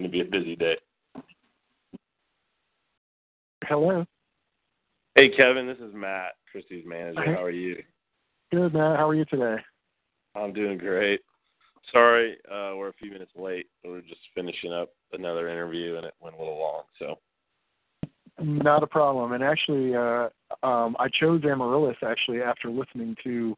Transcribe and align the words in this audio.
Going 0.00 0.10
to 0.10 0.16
be 0.16 0.22
a 0.22 0.40
busy 0.40 0.56
day. 0.56 0.76
Hello. 3.64 4.06
Hey, 5.14 5.28
Kevin. 5.36 5.66
This 5.66 5.76
is 5.76 5.94
Matt, 5.94 6.32
Christy's 6.50 6.84
manager. 6.86 7.22
Hey. 7.22 7.32
How 7.34 7.44
are 7.44 7.50
you? 7.50 7.82
Good, 8.50 8.72
Matt. 8.72 8.96
How 8.96 9.08
are 9.08 9.14
you 9.14 9.26
today? 9.26 9.56
I'm 10.34 10.54
doing 10.54 10.78
great. 10.78 11.20
Sorry, 11.92 12.36
uh, 12.50 12.76
we're 12.76 12.88
a 12.88 12.94
few 12.94 13.10
minutes 13.10 13.32
late. 13.36 13.66
We 13.84 13.90
are 13.90 14.00
just 14.02 14.20
finishing 14.34 14.72
up 14.72 14.90
another 15.12 15.48
interview, 15.48 15.96
and 15.96 16.06
it 16.06 16.14
went 16.20 16.36
a 16.36 16.38
little 16.38 16.58
long. 16.58 16.82
So. 16.98 17.18
Not 18.42 18.82
a 18.82 18.86
problem. 18.86 19.32
And 19.32 19.44
actually, 19.44 19.94
uh, 19.94 20.28
um, 20.66 20.96
I 20.98 21.08
chose 21.08 21.42
Amaryllis 21.44 21.96
actually 22.02 22.40
after 22.40 22.70
listening 22.70 23.16
to 23.24 23.54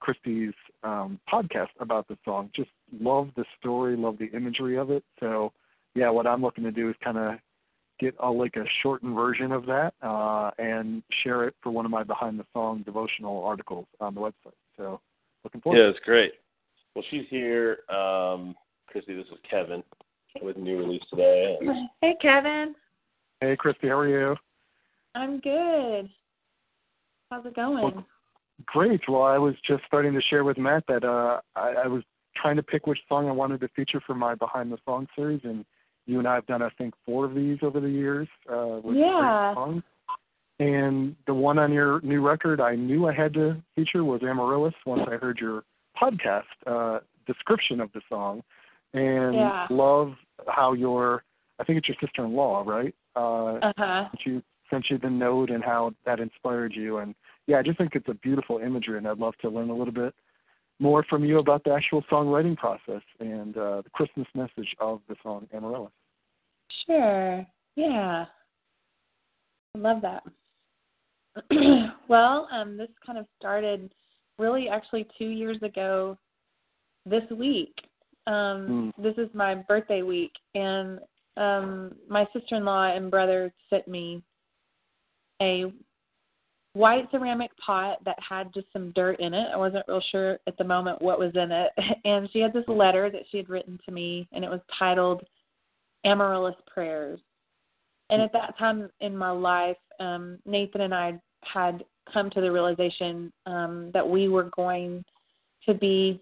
Christy's 0.00 0.54
um, 0.84 1.20
podcast 1.30 1.68
about 1.80 2.08
the 2.08 2.16
song. 2.24 2.50
Just 2.56 2.70
love 2.98 3.28
the 3.36 3.44
story, 3.58 3.94
love 3.96 4.16
the 4.18 4.30
imagery 4.34 4.78
of 4.78 4.90
it. 4.90 5.04
So, 5.20 5.52
yeah, 5.94 6.10
what 6.10 6.26
I'm 6.26 6.42
looking 6.42 6.64
to 6.64 6.72
do 6.72 6.88
is 6.88 6.96
kind 7.02 7.18
of 7.18 7.34
get 8.00 8.14
a 8.20 8.30
like 8.30 8.56
a 8.56 8.64
shortened 8.82 9.14
version 9.14 9.52
of 9.52 9.66
that 9.66 9.94
uh, 10.02 10.50
and 10.58 11.02
share 11.22 11.46
it 11.46 11.54
for 11.62 11.70
one 11.70 11.84
of 11.84 11.90
my 11.90 12.02
behind 12.02 12.38
the 12.38 12.46
song 12.52 12.82
devotional 12.84 13.44
articles 13.44 13.86
on 14.00 14.14
the 14.14 14.20
website. 14.20 14.54
So, 14.76 15.00
looking 15.44 15.60
forward. 15.60 15.78
Yeah, 15.78 15.88
it's 15.88 16.00
great. 16.00 16.32
Well, 16.94 17.04
she's 17.10 17.26
here. 17.30 17.78
Um, 17.88 18.54
Christy, 18.86 19.14
this 19.14 19.26
is 19.26 19.38
Kevin 19.48 19.82
with 20.42 20.56
new 20.56 20.78
release 20.78 21.02
today. 21.10 21.58
Hey, 22.00 22.14
Kevin. 22.20 22.74
Hey, 23.40 23.56
Christy, 23.56 23.88
how 23.88 23.98
are 23.98 24.08
you? 24.08 24.36
I'm 25.14 25.40
good. 25.40 26.08
How's 27.30 27.44
it 27.46 27.56
going? 27.56 27.82
Well, 27.82 28.06
great. 28.66 29.00
Well, 29.08 29.22
I 29.22 29.38
was 29.38 29.54
just 29.66 29.82
starting 29.86 30.12
to 30.14 30.22
share 30.22 30.44
with 30.44 30.58
Matt 30.58 30.84
that 30.88 31.04
uh, 31.04 31.40
I, 31.56 31.84
I 31.84 31.86
was 31.86 32.02
trying 32.36 32.56
to 32.56 32.62
pick 32.62 32.86
which 32.86 32.98
song 33.08 33.28
I 33.28 33.32
wanted 33.32 33.60
to 33.60 33.68
feature 33.68 34.00
for 34.06 34.14
my 34.14 34.34
Behind 34.34 34.72
the 34.72 34.78
Song 34.84 35.06
series, 35.16 35.40
and 35.44 35.64
you 36.06 36.18
and 36.18 36.28
I 36.28 36.34
have 36.34 36.46
done, 36.46 36.62
I 36.62 36.70
think, 36.70 36.94
four 37.06 37.24
of 37.24 37.34
these 37.34 37.58
over 37.62 37.80
the 37.80 37.88
years 37.88 38.28
uh, 38.50 38.80
with 38.82 38.96
yeah. 38.96 39.54
songs. 39.54 39.82
And 40.58 41.16
the 41.26 41.34
one 41.34 41.58
on 41.58 41.72
your 41.72 42.00
new 42.02 42.20
record 42.20 42.60
I 42.60 42.76
knew 42.76 43.08
I 43.08 43.12
had 43.12 43.34
to 43.34 43.60
feature 43.74 44.04
was 44.04 44.22
Amaryllis 44.22 44.74
once 44.86 45.02
I 45.10 45.16
heard 45.16 45.38
your 45.40 45.64
podcast 46.00 46.42
uh, 46.66 47.00
description 47.26 47.80
of 47.80 47.90
the 47.92 48.00
song, 48.08 48.42
and 48.94 49.34
yeah. 49.34 49.66
love 49.70 50.12
how 50.46 50.72
your 50.72 51.24
I 51.58 51.64
think 51.64 51.78
it's 51.78 51.88
your 51.88 51.96
sister 52.00 52.24
in 52.24 52.34
law, 52.34 52.62
right? 52.64 52.94
Uh 53.16 53.72
huh. 53.76 54.04
You 54.24 54.42
sent 54.70 54.86
you 54.90 54.98
the 54.98 55.10
note 55.10 55.50
and 55.50 55.64
how 55.64 55.94
that 56.06 56.20
inspired 56.20 56.74
you, 56.74 56.98
and 56.98 57.14
yeah, 57.46 57.58
I 57.58 57.62
just 57.62 57.78
think 57.78 57.92
it's 57.94 58.08
a 58.08 58.14
beautiful 58.14 58.58
imagery, 58.58 58.98
and 58.98 59.08
I'd 59.08 59.18
love 59.18 59.34
to 59.42 59.48
learn 59.48 59.70
a 59.70 59.76
little 59.76 59.92
bit 59.92 60.14
more 60.78 61.04
from 61.08 61.24
you 61.24 61.38
about 61.38 61.64
the 61.64 61.72
actual 61.72 62.02
songwriting 62.10 62.56
process 62.56 63.02
and 63.20 63.56
uh, 63.56 63.82
the 63.82 63.90
Christmas 63.92 64.26
message 64.34 64.74
of 64.80 65.00
the 65.08 65.16
song 65.22 65.46
Amaryllis. 65.54 65.92
Sure. 66.86 67.46
Yeah. 67.76 68.26
I 69.74 69.78
love 69.78 70.02
that. 70.02 70.22
well, 72.08 72.48
um, 72.52 72.76
this 72.76 72.88
kind 73.04 73.18
of 73.18 73.26
started 73.38 73.92
really 74.38 74.68
actually 74.68 75.06
two 75.18 75.28
years 75.28 75.58
ago 75.62 76.18
this 77.06 77.22
week. 77.30 77.74
Um, 78.26 78.92
mm. 78.98 79.02
This 79.02 79.14
is 79.16 79.28
my 79.34 79.54
birthday 79.54 80.02
week, 80.02 80.32
and 80.54 81.00
um, 81.36 81.94
my 82.08 82.26
sister 82.32 82.56
in 82.56 82.64
law 82.64 82.94
and 82.94 83.10
brother 83.10 83.52
sent 83.70 83.88
me 83.88 84.22
a 85.40 85.72
white 86.74 87.10
ceramic 87.10 87.50
pot 87.58 87.98
that 88.04 88.16
had 88.26 88.52
just 88.54 88.66
some 88.72 88.92
dirt 88.92 89.20
in 89.20 89.34
it. 89.34 89.48
I 89.52 89.56
wasn't 89.56 89.84
real 89.88 90.02
sure 90.10 90.38
at 90.46 90.56
the 90.56 90.64
moment 90.64 91.02
what 91.02 91.18
was 91.18 91.32
in 91.34 91.52
it. 91.52 91.70
And 92.04 92.28
she 92.32 92.40
had 92.40 92.52
this 92.52 92.66
letter 92.66 93.10
that 93.10 93.22
she 93.30 93.36
had 93.36 93.48
written 93.48 93.78
to 93.84 93.92
me, 93.92 94.28
and 94.32 94.44
it 94.44 94.50
was 94.50 94.60
titled 94.78 95.22
Amaryllis 96.04 96.56
Prayers. 96.72 97.20
And 98.10 98.20
at 98.20 98.32
that 98.32 98.58
time 98.58 98.90
in 99.00 99.16
my 99.16 99.30
life, 99.30 99.76
um, 100.00 100.38
Nathan 100.44 100.82
and 100.82 100.94
I 100.94 101.18
had 101.42 101.84
come 102.12 102.30
to 102.30 102.40
the 102.40 102.50
realization 102.50 103.32
um, 103.46 103.90
that 103.94 104.06
we 104.06 104.28
were 104.28 104.50
going 104.56 105.04
to 105.66 105.74
be 105.74 106.20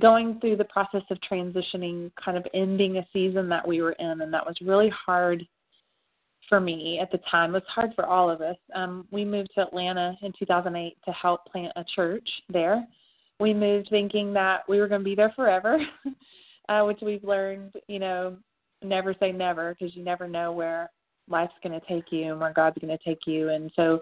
going 0.00 0.40
through 0.40 0.56
the 0.56 0.64
process 0.64 1.02
of 1.10 1.18
transitioning, 1.30 2.10
kind 2.22 2.36
of 2.36 2.46
ending 2.54 2.98
a 2.98 3.06
season 3.12 3.48
that 3.48 3.66
we 3.66 3.82
were 3.82 3.92
in, 3.92 4.20
and 4.20 4.32
that 4.32 4.44
was 4.44 4.56
really 4.60 4.90
hard 4.90 5.46
for 6.48 6.60
me 6.60 6.98
at 7.00 7.10
the 7.10 7.18
time. 7.30 7.50
It 7.50 7.54
was 7.54 7.62
hard 7.68 7.92
for 7.94 8.06
all 8.06 8.30
of 8.30 8.40
us. 8.40 8.56
Um, 8.74 9.06
we 9.10 9.24
moved 9.24 9.50
to 9.54 9.62
Atlanta 9.62 10.16
in 10.22 10.32
2008 10.38 10.96
to 11.04 11.12
help 11.12 11.46
plant 11.46 11.72
a 11.76 11.84
church 11.94 12.28
there. 12.48 12.86
We 13.38 13.52
moved 13.52 13.88
thinking 13.90 14.32
that 14.34 14.68
we 14.68 14.78
were 14.78 14.88
going 14.88 15.02
to 15.02 15.04
be 15.04 15.14
there 15.14 15.32
forever, 15.36 15.78
uh, 16.68 16.82
which 16.82 16.98
we've 17.02 17.24
learned, 17.24 17.72
you 17.88 17.98
know, 17.98 18.36
never 18.82 19.14
say 19.18 19.32
never 19.32 19.74
because 19.74 19.94
you 19.96 20.04
never 20.04 20.28
know 20.28 20.52
where 20.52 20.90
life's 21.28 21.54
going 21.62 21.78
to 21.78 21.86
take 21.86 22.10
you 22.10 22.30
and 22.30 22.40
where 22.40 22.52
God's 22.52 22.78
going 22.78 22.96
to 22.96 23.04
take 23.04 23.26
you. 23.26 23.50
And 23.50 23.70
so 23.74 24.00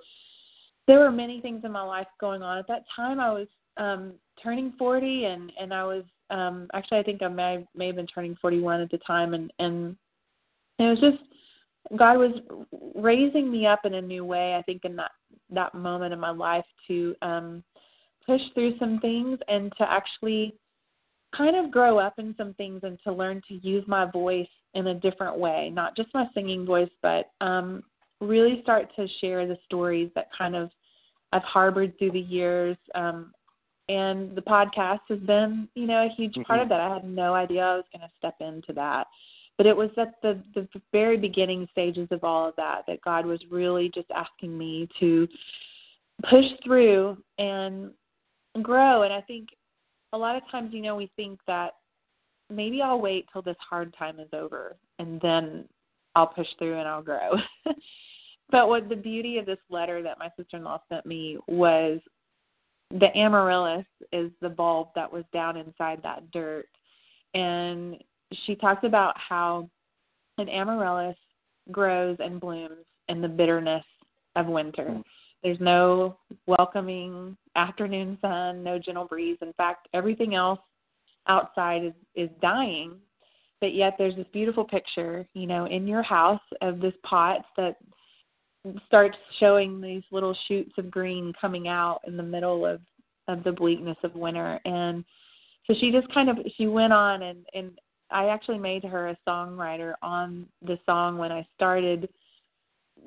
there 0.86 0.98
were 0.98 1.10
many 1.10 1.40
things 1.40 1.62
in 1.64 1.72
my 1.72 1.82
life 1.82 2.06
going 2.20 2.42
on 2.42 2.58
at 2.58 2.68
that 2.68 2.84
time. 2.94 3.20
I 3.20 3.32
was 3.32 3.48
um 3.76 4.12
turning 4.40 4.72
40 4.78 5.24
and 5.24 5.52
and 5.60 5.74
I 5.74 5.82
was 5.84 6.04
um 6.30 6.68
actually 6.74 6.98
I 6.98 7.02
think 7.02 7.22
I 7.22 7.28
may 7.28 7.66
may 7.74 7.88
have 7.88 7.96
been 7.96 8.06
turning 8.06 8.36
41 8.40 8.80
at 8.80 8.90
the 8.90 8.98
time 8.98 9.34
and 9.34 9.52
and 9.58 9.96
it 10.78 10.84
was 10.84 11.00
just 11.00 11.18
God 11.96 12.18
was 12.18 12.32
raising 12.94 13.50
me 13.50 13.66
up 13.66 13.80
in 13.84 13.94
a 13.94 14.02
new 14.02 14.24
way 14.24 14.54
I 14.54 14.62
think 14.62 14.84
in 14.84 14.96
that 14.96 15.10
that 15.50 15.74
moment 15.74 16.12
in 16.12 16.20
my 16.20 16.30
life 16.30 16.64
to 16.88 17.14
um 17.22 17.62
push 18.26 18.40
through 18.54 18.78
some 18.78 18.98
things 19.00 19.38
and 19.48 19.72
to 19.78 19.90
actually 19.90 20.54
kind 21.36 21.56
of 21.56 21.70
grow 21.70 21.98
up 21.98 22.14
in 22.18 22.34
some 22.38 22.54
things 22.54 22.80
and 22.84 22.98
to 23.04 23.12
learn 23.12 23.42
to 23.48 23.54
use 23.56 23.84
my 23.86 24.10
voice 24.10 24.48
in 24.74 24.88
a 24.88 24.94
different 24.94 25.38
way 25.38 25.70
not 25.72 25.96
just 25.96 26.08
my 26.14 26.26
singing 26.34 26.64
voice 26.64 26.90
but 27.02 27.30
um 27.40 27.82
really 28.20 28.60
start 28.62 28.88
to 28.96 29.06
share 29.20 29.46
the 29.46 29.58
stories 29.64 30.10
that 30.14 30.28
kind 30.36 30.56
of 30.56 30.70
I've 31.32 31.42
harbored 31.42 31.98
through 31.98 32.12
the 32.12 32.20
years 32.20 32.76
um 32.94 33.32
and 33.88 34.34
the 34.34 34.42
podcast 34.42 35.00
has 35.08 35.18
been 35.20 35.68
you 35.74 35.86
know 35.86 36.06
a 36.06 36.14
huge 36.16 36.32
mm-hmm. 36.32 36.42
part 36.42 36.60
of 36.60 36.68
that 36.68 36.80
i 36.80 36.94
had 36.94 37.04
no 37.04 37.34
idea 37.34 37.62
i 37.62 37.76
was 37.76 37.84
going 37.92 38.08
to 38.08 38.14
step 38.16 38.36
into 38.40 38.72
that 38.72 39.06
but 39.56 39.66
it 39.66 39.76
was 39.76 39.90
at 39.96 40.14
the 40.22 40.42
the 40.54 40.68
very 40.92 41.16
beginning 41.16 41.68
stages 41.72 42.08
of 42.10 42.24
all 42.24 42.48
of 42.48 42.56
that 42.56 42.82
that 42.86 43.00
god 43.02 43.26
was 43.26 43.40
really 43.50 43.90
just 43.94 44.10
asking 44.14 44.56
me 44.56 44.88
to 45.00 45.28
push 46.30 46.46
through 46.64 47.16
and 47.38 47.90
grow. 48.62 49.02
And 49.02 49.12
i 49.12 49.20
think 49.20 49.48
a 50.12 50.18
lot 50.18 50.36
of 50.36 50.42
times 50.50 50.72
you 50.72 50.82
know 50.82 50.96
we 50.96 51.10
think 51.16 51.40
that 51.46 51.74
maybe 52.50 52.82
i'll 52.82 53.00
wait 53.00 53.26
till 53.32 53.42
this 53.42 53.56
hard 53.58 53.94
time 53.98 54.20
is 54.20 54.28
over 54.32 54.76
and 54.98 55.20
then 55.20 55.64
i'll 56.14 56.26
push 56.26 56.46
through 56.58 56.78
and 56.78 56.88
i'll 56.88 57.02
grow. 57.02 57.32
But 58.50 58.68
what 58.68 58.88
the 58.88 58.96
beauty 58.96 59.38
of 59.38 59.46
this 59.46 59.58
letter 59.70 60.02
that 60.02 60.18
my 60.18 60.28
sister-in-law 60.36 60.80
sent 60.88 61.06
me 61.06 61.38
was 61.48 62.00
the 62.90 63.16
amaryllis 63.16 63.86
is 64.12 64.30
the 64.40 64.48
bulb 64.48 64.88
that 64.94 65.12
was 65.12 65.24
down 65.32 65.56
inside 65.56 66.00
that 66.02 66.30
dirt. 66.30 66.68
And 67.34 67.96
she 68.46 68.54
talks 68.54 68.84
about 68.84 69.14
how 69.16 69.68
an 70.38 70.48
amaryllis 70.48 71.16
grows 71.70 72.16
and 72.20 72.40
blooms 72.40 72.84
in 73.08 73.20
the 73.20 73.28
bitterness 73.28 73.84
of 74.36 74.46
winter. 74.46 74.86
Mm. 74.90 75.02
There's 75.42 75.60
no 75.60 76.16
welcoming 76.46 77.36
afternoon 77.56 78.18
sun 78.20 78.64
no 78.64 78.78
gentle 78.78 79.06
breeze. 79.06 79.38
In 79.42 79.52
fact 79.54 79.88
everything 79.94 80.34
else 80.34 80.60
outside 81.28 81.84
is 81.84 81.92
is 82.14 82.30
dying 82.42 82.96
but 83.60 83.72
yet 83.72 83.94
there's 83.96 84.16
this 84.16 84.26
beautiful 84.32 84.64
picture 84.64 85.26
you 85.32 85.46
know 85.46 85.66
in 85.66 85.86
your 85.86 86.02
house 86.02 86.40
of 86.60 86.80
this 86.80 86.92
pot 87.02 87.42
that 87.56 87.76
starts 88.86 89.16
showing 89.38 89.80
these 89.80 90.02
little 90.10 90.36
shoots 90.48 90.72
of 90.78 90.90
green 90.90 91.32
coming 91.40 91.68
out 91.68 92.00
in 92.06 92.16
the 92.16 92.22
middle 92.22 92.66
of 92.66 92.80
of 93.28 93.42
the 93.44 93.52
bleakness 93.52 93.96
of 94.02 94.14
winter. 94.14 94.60
And 94.64 95.04
so 95.66 95.74
she 95.78 95.90
just 95.90 96.12
kind 96.12 96.28
of 96.28 96.38
she 96.56 96.66
went 96.66 96.92
on 96.92 97.22
and 97.22 97.38
and 97.54 97.78
I 98.14 98.28
actually 98.28 98.58
made 98.58 98.84
her 98.84 99.08
a 99.08 99.18
songwriter 99.28 99.94
on 100.00 100.46
the 100.62 100.78
song 100.86 101.18
when 101.18 101.32
I 101.32 101.46
started 101.56 102.08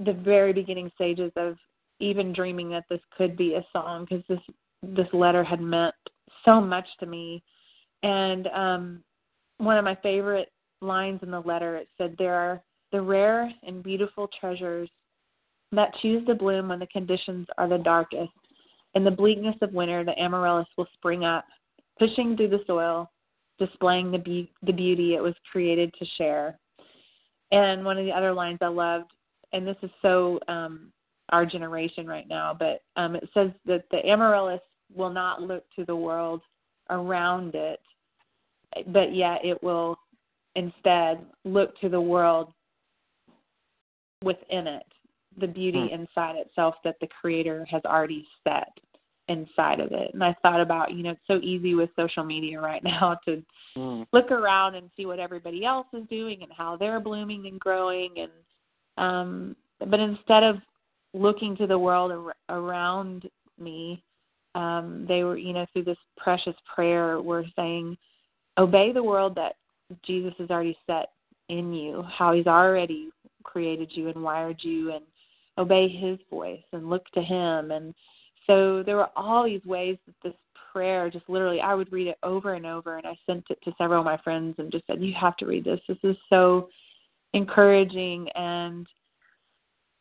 the 0.06 0.14
very 0.14 0.54
beginning 0.54 0.92
stages 0.94 1.32
of 1.36 1.56
even 2.00 2.34
dreaming 2.34 2.70
that 2.70 2.84
this 2.90 3.00
could 3.18 3.36
be 3.36 3.56
a 3.56 3.66
song 3.74 4.06
because 4.08 4.24
this 4.30 4.40
this 4.84 5.08
letter 5.12 5.44
had 5.44 5.60
meant 5.60 5.96
so 6.46 6.62
much 6.62 6.86
to 7.00 7.08
me 7.08 7.42
and 8.04 8.46
um 8.48 9.04
one 9.58 9.78
of 9.78 9.84
my 9.84 9.96
favorite 10.04 10.52
lines 10.82 11.20
in 11.24 11.32
the 11.32 11.40
letter 11.40 11.76
it 11.76 11.88
said 11.98 12.14
there 12.20 12.36
are 12.36 12.62
the 12.92 13.02
rare 13.02 13.52
and 13.64 13.82
beautiful 13.82 14.30
treasures 14.40 14.90
that 15.72 15.94
choose 16.02 16.26
to 16.26 16.36
bloom 16.36 16.70
when 16.70 16.80
the 16.80 16.88
conditions 16.88 17.48
are 17.58 17.68
the 17.68 17.78
darkest. 17.78 18.32
In 18.94 19.04
the 19.04 19.12
bleakness 19.12 19.56
of 19.62 19.74
winter, 19.74 20.04
the 20.04 20.18
amaryllis 20.20 20.68
will 20.78 20.88
spring 20.94 21.26
up, 21.26 21.46
pushing 22.00 22.38
through 22.38 22.50
the 22.50 22.64
soil, 22.66 23.12
displaying 23.60 24.12
the, 24.12 24.18
be- 24.18 24.52
the 24.64 24.74
beauty 24.74 25.16
it 25.16 25.22
was 25.22 25.34
created 25.52 25.94
to 26.00 26.06
share. 26.18 26.58
And 27.52 27.86
one 27.86 27.98
of 27.98 28.06
the 28.06 28.12
other 28.12 28.34
lines 28.34 28.60
I 28.62 28.68
loved, 28.68 29.12
and 29.54 29.66
this 29.66 29.78
is 29.82 29.90
so 30.02 30.40
um, 30.48 30.92
our 31.30 31.46
generation 31.46 32.06
right 32.08 32.28
now, 32.28 32.56
but 32.58 32.82
um, 32.96 33.16
it 33.16 33.28
says 33.34 33.50
that 33.66 33.86
the 33.92 34.06
amaryllis 34.06 34.62
will 34.96 35.10
not 35.10 35.42
look 35.42 35.64
to 35.76 35.86
the 35.86 35.96
world 35.96 36.42
around 36.90 37.56
it, 37.56 37.80
but 38.88 39.16
yet 39.16 39.44
it 39.44 39.62
will 39.64 39.98
instead 40.56 41.26
look 41.46 41.80
to 41.80 41.90
the 41.90 42.00
world 42.00 42.52
within 44.24 44.68
it, 44.68 44.86
the 45.40 45.48
beauty 45.48 45.88
Hmm. 45.90 46.02
inside 46.02 46.36
itself 46.36 46.76
that 46.84 47.00
the 47.00 47.08
creator 47.08 47.66
has 47.66 47.84
already 47.86 48.28
set 48.44 48.70
inside 49.28 49.80
of 49.80 49.92
it. 49.92 50.14
And 50.14 50.24
I 50.24 50.36
thought 50.42 50.62
about, 50.62 50.94
you 50.94 51.04
know, 51.04 51.12
it's 51.12 51.20
so 51.28 51.40
easy 51.42 51.76
with 51.76 51.90
social 51.96 52.24
media 52.24 52.60
right 52.60 52.84
now 52.84 53.20
to 53.26 53.44
Mm. 53.78 54.08
look 54.12 54.32
around 54.32 54.74
and 54.74 54.90
see 54.98 55.06
what 55.06 55.20
everybody 55.20 55.64
else 55.64 55.86
is 55.94 56.04
doing 56.10 56.42
and 56.42 56.52
how 56.52 56.76
they're 56.76 57.00
blooming 57.00 57.46
and 57.46 57.60
growing 57.60 58.10
and 58.18 58.32
um 58.98 59.56
but 59.88 60.00
instead 60.00 60.42
of 60.42 60.56
looking 61.14 61.56
to 61.58 61.68
the 61.68 61.78
world 61.78 62.12
ar- 62.12 62.58
around 62.58 63.30
me 63.60 64.02
um 64.56 65.06
they 65.08 65.24
were 65.24 65.38
you 65.38 65.54
know 65.54 65.66
through 65.72 65.84
this 65.84 65.98
precious 66.18 66.56
prayer 66.74 67.22
were 67.22 67.46
saying 67.56 67.96
obey 68.58 68.92
the 68.92 69.04
world 69.04 69.36
that 69.36 69.58
Jesus 70.04 70.34
has 70.40 70.50
already 70.50 70.78
set 70.88 71.10
in 71.50 71.72
you 71.72 72.04
how 72.10 72.34
he's 72.34 72.48
already 72.48 73.10
created 73.44 73.92
you 73.92 74.08
and 74.08 74.24
wired 74.24 74.58
you 74.62 74.92
and 74.92 75.06
obey 75.60 75.88
his 75.88 76.18
voice 76.32 76.64
and 76.74 76.90
look 76.90 77.06
to 77.12 77.22
him 77.22 77.70
and 77.70 77.94
so 78.48 78.82
there 78.84 78.96
were 78.96 79.10
all 79.16 79.44
these 79.44 79.64
ways 79.66 79.98
that 80.06 80.16
this 80.24 80.34
prayer 80.72 81.10
just 81.10 81.28
literally 81.30 81.60
I 81.60 81.74
would 81.74 81.92
read 81.92 82.08
it 82.08 82.18
over 82.24 82.54
and 82.54 82.66
over 82.66 82.98
and 82.98 83.06
I 83.06 83.18
sent 83.26 83.46
it 83.50 83.60
to 83.64 83.74
several 83.78 84.00
of 84.00 84.06
my 84.06 84.18
friends 84.18 84.56
and 84.58 84.72
just 84.72 84.86
said 84.88 85.02
you 85.02 85.14
have 85.14 85.38
to 85.38 85.46
read 85.46 85.66
this. 85.66 85.80
This 85.88 85.98
is 86.04 86.16
so 86.30 86.70
encouraging. 87.34 88.30
And 88.36 88.88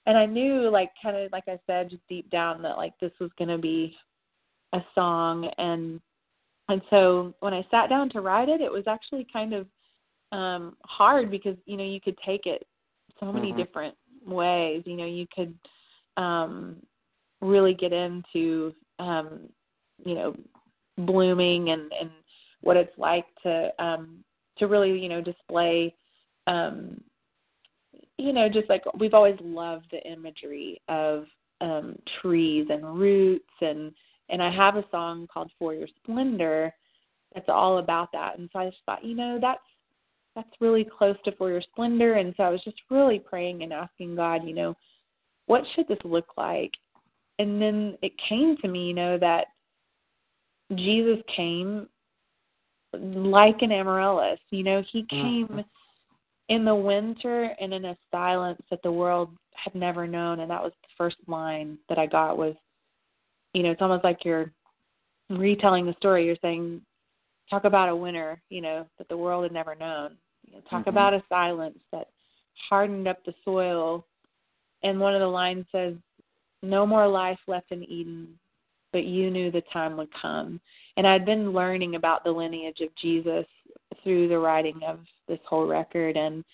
and 0.07 0.17
I 0.17 0.27
knew 0.27 0.71
like 0.71 0.91
kind 1.03 1.17
of 1.17 1.33
like 1.33 1.45
I 1.49 1.59
said 1.67 1.91
just 1.91 2.07
deep 2.09 2.31
down 2.31 2.63
that 2.63 2.77
like 2.77 2.93
this 3.01 3.13
was 3.21 3.31
going 3.39 3.49
to 3.49 3.59
be 3.59 3.97
a 4.73 4.81
song. 4.95 5.51
And 5.59 6.01
and 6.69 6.83
so 6.91 7.35
when 7.41 7.55
I 7.55 7.67
sat 7.71 7.89
down 7.89 8.09
to 8.11 8.21
write 8.21 8.49
it 8.49 8.61
it 8.61 8.71
was 8.71 8.85
actually 8.87 9.27
kind 9.33 9.53
of 9.55 9.67
um 10.33 10.77
hard 10.85 11.31
because 11.31 11.57
you 11.67 11.77
know 11.77 11.85
you 11.85 12.01
could 12.01 12.19
take 12.25 12.47
it 12.47 12.67
so 13.19 13.33
many 13.33 13.53
Mhm. 13.53 13.57
different 13.57 13.95
ways. 14.27 14.83
You 14.85 14.97
know 14.97 15.07
you 15.07 15.27
could 15.35 15.57
um 16.17 16.77
really 17.41 17.75
get 17.75 17.93
into 17.93 18.75
um 18.99 19.41
you 20.05 20.15
know 20.15 20.35
blooming 20.99 21.71
and 21.71 21.93
and 22.01 22.11
what 22.63 22.77
it's 22.77 22.97
like 22.99 23.27
to 23.43 23.71
um 23.79 24.25
to 24.59 24.67
really 24.67 24.99
you 24.99 25.09
know 25.09 25.21
display 25.21 25.95
um 26.47 27.01
you 28.19 28.33
know 28.33 28.49
just 28.49 28.69
like 28.69 28.83
we've 28.99 29.15
always 29.15 29.37
loved 29.41 29.87
the 29.91 30.03
imagery 30.11 30.81
of 30.89 31.27
um 31.61 31.97
trees 32.21 32.67
and 32.71 32.99
roots. 32.99 33.45
And 33.61 33.93
and 34.29 34.43
I 34.43 34.51
have 34.51 34.77
a 34.77 34.85
song 34.91 35.29
called 35.33 35.51
For 35.59 35.75
Your 35.75 35.89
Splendor 36.03 36.73
that's 37.35 37.49
all 37.49 37.79
about 37.79 38.11
that. 38.13 38.39
And 38.39 38.49
so 38.53 38.61
I 38.61 38.67
just 38.67 38.79
thought 38.87 39.05
you 39.05 39.15
know 39.15 39.39
that's 39.41 39.61
that's 40.35 40.61
really 40.61 40.85
close 40.85 41.17
to 41.25 41.33
For 41.33 41.51
Your 41.51 41.63
Splendor. 41.63 42.15
And 42.15 42.35
so 42.37 42.43
I 42.43 42.51
was 42.51 42.63
just 42.63 42.77
really 42.91 43.19
praying 43.19 43.63
and 43.63 43.73
asking 43.73 44.17
God 44.17 44.47
you 44.47 44.55
know 44.55 44.77
what 45.47 45.63
should 45.75 45.89
this 45.89 45.99
look 46.05 46.29
like 46.37 46.73
and 47.39 47.61
then 47.61 47.99
it 48.03 48.13
came 48.29 48.57
to 48.59 48.69
me 48.69 48.89
you 48.89 48.95
know 48.95 49.19
that 49.19 49.47
Jesus 50.75 51.19
came 51.35 51.89
like 52.93 53.63
an 53.63 53.73
amaryllis. 53.73 54.41
You 54.51 54.63
know, 54.63 54.83
he 54.83 55.05
came 55.05 55.47
Mhm. 55.49 55.65
in 56.49 56.65
the 56.65 56.75
winter 56.75 57.55
and 57.61 57.73
in 57.75 57.85
a 57.85 57.99
silence 58.11 58.63
that 58.71 58.83
the 58.83 58.93
world 58.93 59.37
had 59.55 59.75
never 59.75 60.07
known. 60.07 60.41
And 60.41 60.51
that 60.51 60.63
was 60.63 60.73
the 60.83 60.89
first 60.97 61.17
line 61.27 61.79
that 61.89 61.99
I 61.99 62.07
got 62.07 62.37
was, 62.37 62.57
you 63.53 63.63
know, 63.63 63.71
it's 63.71 63.83
almost 63.83 64.05
like 64.05 64.25
you're 64.25 64.53
retelling 65.29 65.87
the 65.87 65.95
story. 65.95 66.25
You're 66.27 66.37
saying, 66.37 66.85
talk 67.51 67.65
about 67.65 67.89
a 67.89 67.97
winter, 67.97 68.41
you 68.49 68.61
know, 68.61 68.89
that 68.99 69.09
the 69.09 69.17
world 69.17 69.45
had 69.45 69.53
never 69.53 69.75
known. 69.75 70.19
You 70.47 70.55
know, 70.55 70.61
talk 70.63 70.85
Mhm. 70.85 70.89
about 70.89 71.15
a 71.15 71.25
silence 71.29 71.79
that 71.91 72.11
hardened 72.55 73.09
up 73.09 73.25
the 73.25 73.35
soil. 73.45 74.07
And 74.83 75.01
one 75.01 75.15
of 75.15 75.21
the 75.21 75.27
lines 75.27 75.69
says, 75.71 75.97
no 76.63 76.87
more 76.87 77.07
life 77.07 77.39
left 77.47 77.73
in 77.73 77.83
Eden, 77.85 78.29
but 78.93 79.05
you 79.05 79.31
knew 79.31 79.51
the 79.51 79.63
time 79.73 79.97
would 79.97 80.09
come. 80.21 80.61
And 80.97 81.07
I'd 81.07 81.27
been 81.27 81.53
learning 81.53 81.95
about 81.95 82.25
the 82.25 82.31
lineage 82.31 82.81
of 82.81 82.95
Jesus 82.97 83.45
through 84.03 84.29
the 84.29 84.39
writing 84.39 84.81
of 84.87 85.01
this 85.29 85.41
whole 85.49 85.67
record 85.67 86.17
and 86.17 86.45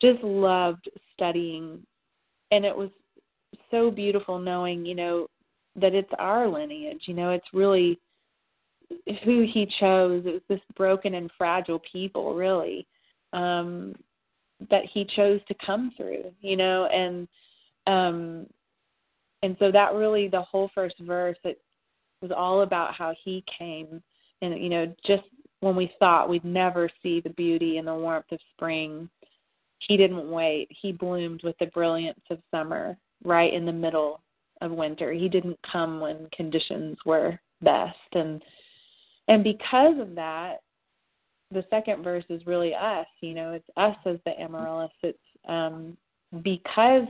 just 0.00 0.22
loved 0.22 0.88
studying. 1.14 1.80
And 2.50 2.64
it 2.64 2.76
was 2.76 2.90
so 3.70 3.90
beautiful 3.90 4.38
knowing, 4.38 4.86
you 4.86 4.94
know, 4.94 5.26
that 5.74 5.94
it's 5.94 6.12
our 6.18 6.48
lineage. 6.48 7.02
You 7.06 7.14
know, 7.14 7.30
it's 7.30 7.46
really 7.52 7.98
who 9.24 9.46
he 9.52 9.66
chose. 9.78 10.24
It 10.26 10.32
was 10.32 10.42
this 10.48 10.60
broken 10.76 11.14
and 11.14 11.30
fragile 11.36 11.82
people, 11.90 12.34
really, 12.34 12.86
um, 13.32 13.94
that 14.70 14.84
he 14.92 15.04
chose 15.04 15.40
to 15.48 15.54
come 15.64 15.92
through, 15.96 16.32
you 16.40 16.56
know, 16.56 16.86
and 16.86 17.28
um 17.86 18.46
and 19.46 19.56
so 19.58 19.72
that 19.72 19.94
really 19.94 20.28
the 20.28 20.42
whole 20.42 20.70
first 20.74 20.98
verse 21.00 21.38
it 21.44 21.60
was 22.20 22.30
all 22.30 22.62
about 22.62 22.94
how 22.94 23.14
he 23.24 23.42
came 23.58 24.02
and 24.42 24.62
you 24.62 24.68
know 24.68 24.94
just 25.06 25.24
when 25.60 25.74
we 25.74 25.90
thought 25.98 26.28
we'd 26.28 26.44
never 26.44 26.90
see 27.02 27.20
the 27.20 27.30
beauty 27.30 27.78
and 27.78 27.88
the 27.88 27.94
warmth 27.94 28.30
of 28.30 28.38
spring 28.54 29.08
he 29.78 29.96
didn't 29.96 30.30
wait. 30.30 30.68
He 30.70 30.92
bloomed 30.92 31.42
with 31.42 31.56
the 31.58 31.66
brilliance 31.66 32.20
of 32.30 32.38
summer 32.50 32.96
right 33.24 33.52
in 33.52 33.64
the 33.64 33.72
middle 33.72 34.20
of 34.60 34.70
winter. 34.70 35.12
He 35.12 35.28
didn't 35.28 35.58
come 35.70 36.00
when 36.00 36.28
conditions 36.34 36.96
were 37.04 37.38
best. 37.62 37.96
And 38.12 38.42
and 39.28 39.42
because 39.42 39.98
of 39.98 40.14
that 40.14 40.58
the 41.52 41.64
second 41.70 42.02
verse 42.02 42.24
is 42.28 42.44
really 42.44 42.74
us 42.74 43.06
you 43.20 43.32
know 43.32 43.52
it's 43.52 43.68
us 43.76 43.96
as 44.06 44.18
the 44.24 44.38
amaryllis. 44.40 44.90
It's 45.02 45.18
um 45.48 45.96
because 46.42 47.06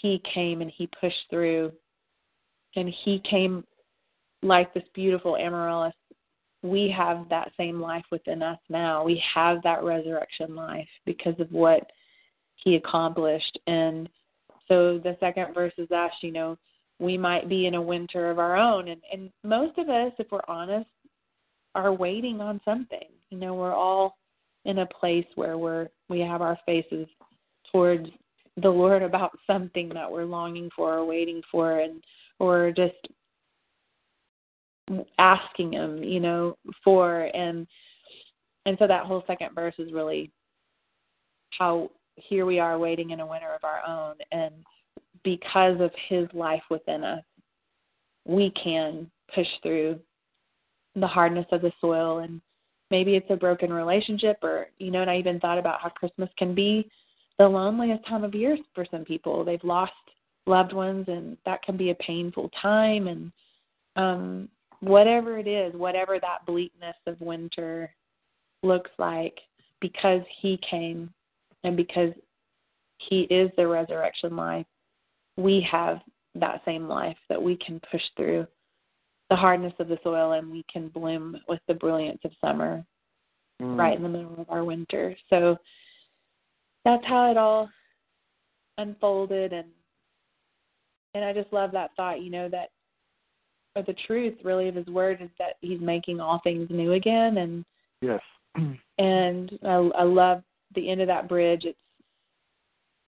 he 0.00 0.22
came 0.32 0.62
and 0.62 0.70
he 0.74 0.88
pushed 1.00 1.24
through 1.30 1.72
and 2.76 2.92
he 3.04 3.20
came 3.28 3.64
like 4.42 4.72
this 4.72 4.84
beautiful 4.94 5.36
amaryllis. 5.36 5.94
We 6.62 6.94
have 6.96 7.28
that 7.28 7.52
same 7.56 7.80
life 7.80 8.04
within 8.10 8.42
us 8.42 8.58
now. 8.68 9.04
We 9.04 9.22
have 9.34 9.62
that 9.62 9.82
resurrection 9.82 10.54
life 10.54 10.88
because 11.04 11.38
of 11.38 11.50
what 11.50 11.90
he 12.56 12.76
accomplished. 12.76 13.58
And 13.66 14.08
so 14.68 14.98
the 14.98 15.16
second 15.20 15.54
verse 15.54 15.72
is 15.76 15.90
us 15.90 16.12
you 16.22 16.32
know 16.32 16.56
we 16.98 17.18
might 17.18 17.48
be 17.48 17.66
in 17.66 17.74
a 17.74 17.82
winter 17.82 18.30
of 18.30 18.38
our 18.38 18.56
own. 18.56 18.88
And 18.88 19.00
and 19.12 19.30
most 19.44 19.76
of 19.78 19.88
us 19.88 20.12
if 20.18 20.28
we're 20.30 20.40
honest 20.48 20.88
are 21.74 21.92
waiting 21.92 22.40
on 22.40 22.60
something. 22.64 23.08
You 23.30 23.38
know 23.38 23.54
we're 23.54 23.74
all 23.74 24.16
in 24.64 24.78
a 24.78 24.86
place 24.86 25.26
where 25.34 25.58
we're 25.58 25.88
we 26.08 26.20
have 26.20 26.42
our 26.42 26.58
faces 26.64 27.06
towards 27.70 28.08
the 28.60 28.70
Lord 28.70 29.02
about 29.02 29.38
something 29.46 29.88
that 29.90 30.10
we're 30.10 30.24
longing 30.24 30.68
for 30.74 30.98
or 30.98 31.04
waiting 31.04 31.42
for 31.50 31.80
and 31.80 32.02
or 32.38 32.72
just 32.72 32.94
asking 35.18 35.72
him, 35.72 36.02
you 36.02 36.20
know, 36.20 36.56
for. 36.84 37.30
And 37.34 37.66
and 38.66 38.76
so 38.78 38.86
that 38.86 39.06
whole 39.06 39.24
second 39.26 39.54
verse 39.54 39.74
is 39.78 39.92
really 39.92 40.30
how 41.58 41.90
here 42.16 42.46
we 42.46 42.58
are 42.58 42.78
waiting 42.78 43.10
in 43.10 43.20
a 43.20 43.26
winter 43.26 43.54
of 43.54 43.64
our 43.64 43.82
own. 43.86 44.16
And 44.30 44.54
because 45.24 45.80
of 45.80 45.90
his 46.08 46.28
life 46.34 46.62
within 46.70 47.04
us 47.04 47.22
we 48.24 48.52
can 48.62 49.10
push 49.34 49.46
through 49.62 49.98
the 50.94 51.06
hardness 51.06 51.46
of 51.52 51.62
the 51.62 51.72
soil. 51.80 52.18
And 52.18 52.40
maybe 52.90 53.16
it's 53.16 53.30
a 53.30 53.36
broken 53.36 53.72
relationship 53.72 54.36
or 54.42 54.66
you 54.78 54.90
know 54.90 55.00
and 55.00 55.10
I 55.10 55.18
even 55.18 55.40
thought 55.40 55.58
about 55.58 55.80
how 55.80 55.88
Christmas 55.88 56.28
can 56.38 56.54
be 56.54 56.88
the 57.42 57.48
loneliest 57.48 58.06
time 58.06 58.22
of 58.22 58.36
year 58.36 58.56
for 58.72 58.86
some 58.88 59.04
people. 59.04 59.44
They've 59.44 59.64
lost 59.64 59.92
loved 60.46 60.72
ones 60.72 61.06
and 61.08 61.36
that 61.44 61.62
can 61.62 61.76
be 61.76 61.90
a 61.90 61.94
painful 61.96 62.50
time 62.60 63.08
and 63.08 63.32
um 63.96 64.48
whatever 64.80 65.38
it 65.38 65.46
is, 65.46 65.74
whatever 65.74 66.18
that 66.20 66.46
bleakness 66.46 66.96
of 67.06 67.20
winter 67.20 67.90
looks 68.62 68.90
like 68.98 69.36
because 69.80 70.22
he 70.40 70.58
came 70.68 71.12
and 71.64 71.76
because 71.76 72.12
he 73.08 73.22
is 73.22 73.50
the 73.56 73.66
resurrection 73.66 74.36
life, 74.36 74.66
we 75.36 75.66
have 75.70 75.98
that 76.36 76.62
same 76.64 76.88
life 76.88 77.16
that 77.28 77.42
we 77.42 77.56
can 77.56 77.80
push 77.90 78.02
through 78.16 78.46
the 79.30 79.36
hardness 79.36 79.72
of 79.80 79.88
the 79.88 79.98
soil 80.04 80.32
and 80.32 80.50
we 80.50 80.64
can 80.72 80.88
bloom 80.88 81.36
with 81.48 81.60
the 81.66 81.74
brilliance 81.74 82.20
of 82.24 82.30
summer 82.40 82.84
Mm. 83.60 83.78
right 83.78 83.96
in 83.96 84.02
the 84.02 84.08
middle 84.08 84.40
of 84.40 84.50
our 84.50 84.64
winter. 84.64 85.14
So 85.30 85.56
that's 86.84 87.04
how 87.06 87.30
it 87.30 87.36
all 87.36 87.68
unfolded 88.78 89.52
and 89.52 89.68
and 91.14 91.24
I 91.24 91.34
just 91.34 91.52
love 91.52 91.72
that 91.72 91.90
thought, 91.94 92.22
you 92.22 92.30
know, 92.30 92.48
that 92.48 92.70
or 93.76 93.82
the 93.82 93.94
truth 94.06 94.34
really 94.42 94.68
of 94.68 94.74
his 94.74 94.86
word 94.86 95.20
is 95.20 95.30
that 95.38 95.56
he's 95.60 95.80
making 95.80 96.20
all 96.20 96.40
things 96.42 96.68
new 96.70 96.92
again 96.92 97.38
and 97.38 97.64
Yes. 98.00 98.20
and 98.98 99.58
I, 99.64 99.74
I 99.74 100.02
love 100.02 100.42
the 100.74 100.90
end 100.90 101.00
of 101.00 101.08
that 101.08 101.28
bridge. 101.28 101.64
It's 101.64 101.78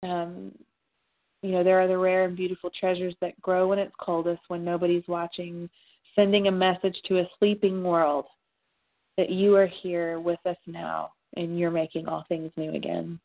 um 0.02 0.52
you 1.42 1.52
know, 1.52 1.62
there 1.62 1.80
are 1.80 1.86
the 1.86 1.98
rare 1.98 2.24
and 2.24 2.36
beautiful 2.36 2.70
treasures 2.78 3.14
that 3.20 3.40
grow 3.40 3.68
when 3.68 3.78
it's 3.78 3.94
coldest, 4.00 4.40
when 4.48 4.64
nobody's 4.64 5.06
watching, 5.06 5.70
sending 6.16 6.48
a 6.48 6.52
message 6.52 6.96
to 7.06 7.20
a 7.20 7.28
sleeping 7.38 7.84
world 7.84 8.24
that 9.16 9.30
you 9.30 9.54
are 9.54 9.68
here 9.82 10.18
with 10.18 10.40
us 10.46 10.56
now, 10.66 11.12
and 11.36 11.56
you're 11.56 11.70
making 11.70 12.08
all 12.08 12.24
things 12.28 12.50
new 12.56 12.74
again. 12.74 13.20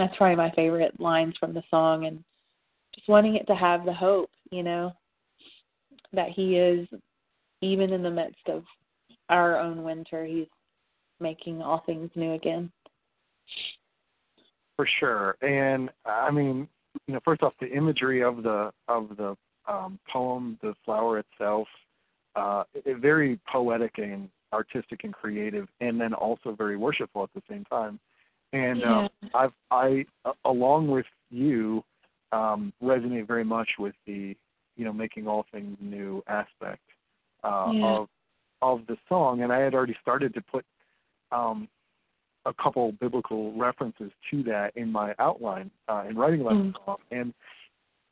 That's 0.00 0.16
probably 0.16 0.36
my 0.36 0.50
favorite 0.52 0.98
lines 0.98 1.34
from 1.38 1.52
the 1.52 1.62
song 1.70 2.06
and 2.06 2.24
just 2.94 3.06
wanting 3.06 3.34
it 3.34 3.46
to 3.48 3.54
have 3.54 3.84
the 3.84 3.92
hope, 3.92 4.30
you 4.50 4.62
know, 4.62 4.94
that 6.14 6.30
he 6.30 6.56
is 6.56 6.88
even 7.60 7.92
in 7.92 8.02
the 8.02 8.10
midst 8.10 8.48
of 8.48 8.64
our 9.28 9.58
own 9.58 9.84
winter, 9.84 10.24
he's 10.24 10.46
making 11.20 11.60
all 11.60 11.82
things 11.84 12.10
new 12.14 12.32
again. 12.32 12.72
For 14.76 14.88
sure. 15.00 15.36
And 15.42 15.90
I 16.06 16.30
mean, 16.30 16.66
you 17.06 17.12
know, 17.12 17.20
first 17.22 17.42
off 17.42 17.52
the 17.60 17.70
imagery 17.70 18.22
of 18.22 18.42
the 18.42 18.72
of 18.88 19.14
the 19.18 19.36
um 19.70 19.98
poem, 20.10 20.58
the 20.62 20.72
flower 20.82 21.18
itself, 21.18 21.68
uh 22.36 22.64
it, 22.72 22.96
very 22.96 23.38
poetic 23.52 23.98
and 23.98 24.30
artistic 24.54 25.04
and 25.04 25.12
creative 25.12 25.68
and 25.82 26.00
then 26.00 26.14
also 26.14 26.52
very 26.56 26.78
worshipful 26.78 27.22
at 27.22 27.30
the 27.34 27.42
same 27.50 27.66
time. 27.66 28.00
And 28.52 28.80
yeah. 28.80 28.98
um 28.98 29.08
I've 29.34 29.52
I 29.70 30.06
along 30.44 30.88
with 30.88 31.06
you 31.30 31.84
um 32.32 32.72
resonate 32.82 33.26
very 33.26 33.44
much 33.44 33.70
with 33.78 33.94
the 34.06 34.36
you 34.76 34.84
know 34.84 34.92
making 34.92 35.26
all 35.26 35.46
things 35.52 35.76
new 35.80 36.22
aspect 36.26 36.82
uh 37.44 37.70
yeah. 37.72 37.84
of 37.84 38.08
of 38.62 38.86
the 38.86 38.96
song 39.08 39.42
and 39.42 39.52
I 39.52 39.60
had 39.60 39.74
already 39.74 39.96
started 40.02 40.34
to 40.34 40.40
put 40.40 40.64
um 41.32 41.68
a 42.46 42.54
couple 42.54 42.90
biblical 42.92 43.52
references 43.52 44.10
to 44.30 44.42
that 44.44 44.72
in 44.76 44.90
my 44.90 45.14
outline 45.18 45.70
uh, 45.88 46.04
in 46.08 46.16
writing 46.16 46.40
about 46.40 46.54
Mm. 46.54 46.72
the 46.72 46.78
song, 46.86 46.96
and 47.10 47.34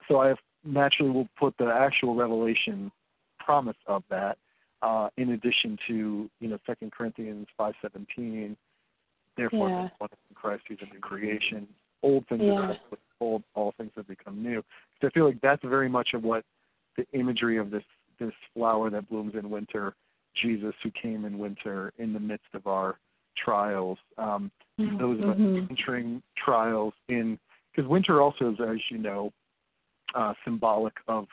so 0.07 0.20
I 0.20 0.35
naturally 0.64 1.11
will 1.11 1.29
put 1.38 1.57
the 1.57 1.66
actual 1.66 2.14
revelation 2.14 2.92
promise 3.38 3.77
of 3.87 4.03
that 4.11 4.37
uh, 4.83 5.09
in 5.16 5.31
addition 5.33 5.79
to 5.88 6.31
you 6.40 6.48
know 6.48 6.59
Second 6.66 6.92
Corinthians 6.92 7.46
five 7.57 7.74
seventeen. 7.81 8.57
Therefore, 9.38 9.68
Yeah. 9.68 9.88
one 9.98 10.11
in 10.29 10.35
Christ 10.35 10.64
who's 10.66 10.83
a 10.83 10.92
new 10.92 10.98
creation. 10.98 11.72
Old 12.03 12.27
things 12.27 12.42
Yeah. 12.42 12.70
are 12.70 12.98
old, 13.20 13.44
all 13.55 13.72
things 13.72 13.92
have 13.94 14.09
become 14.09 14.42
new. 14.42 14.64
So 15.01 15.07
I 15.07 15.11
feel 15.11 15.24
like 15.24 15.40
that's 15.40 15.62
very 15.62 15.88
much 15.88 16.12
of 16.14 16.24
what 16.24 16.44
the 16.96 17.07
imagery 17.12 17.57
of 17.57 17.70
this 17.70 17.85
this 18.18 18.35
flower 18.53 18.90
that 18.90 19.09
blooms 19.09 19.37
in 19.37 19.48
winter, 19.48 19.94
Jesus 20.35 20.74
who 20.83 20.90
came 20.90 21.24
in 21.24 21.38
winter 21.38 21.92
in 21.98 22.12
the 22.12 22.18
midst 22.18 22.53
of 22.53 22.66
our 22.66 22.98
trials. 23.37 23.96
Um, 24.16 24.51
those 24.77 25.20
of 25.20 25.29
us 25.29 25.38
Mhm. 25.38 25.70
entering 25.70 26.22
trials 26.37 26.94
in 27.07 27.38
because 27.70 27.88
winter 27.88 28.20
also 28.20 28.51
is, 28.53 28.61
as 28.61 28.90
you 28.90 28.98
know, 28.98 29.33
uh, 30.14 30.35
symbolic 30.42 30.94
of 31.07 31.29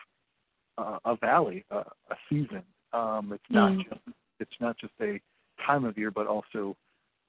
uh, 0.77 0.99
a 1.05 1.15
valley, 1.15 1.65
uh, 1.71 1.83
a 2.11 2.17
season. 2.29 2.63
Um, 2.93 3.33
it's 3.33 3.49
not 3.49 3.71
Mm. 3.71 3.83
just 3.89 4.01
it's 4.39 4.59
not 4.59 4.77
just 4.77 4.93
a 5.01 5.19
time 5.65 5.85
of 5.85 5.97
year, 5.97 6.11
but 6.11 6.27
also 6.27 6.77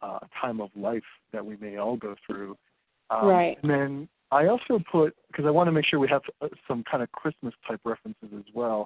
uh, 0.07 0.21
time 0.41 0.59
of 0.61 0.71
life 0.77 1.09
that 1.33 1.45
we 1.49 1.55
may 1.65 1.75
all 1.83 1.97
go 1.97 2.13
through. 2.27 2.53
Um, 3.11 3.27
Right. 3.37 3.57
And 3.63 3.71
then 3.71 4.09
I 4.31 4.43
also 4.47 4.75
put 4.91 5.15
because 5.29 5.47
I 5.47 5.53
want 5.57 5.69
to 5.69 5.73
make 5.73 5.87
sure 5.89 5.99
we 6.01 6.09
have 6.09 6.27
uh, 6.41 6.49
some 6.69 6.81
kind 6.91 7.03
of 7.05 7.09
Christmas 7.21 7.55
type 7.67 7.81
references 7.85 8.31
as 8.41 8.49
well. 8.55 8.81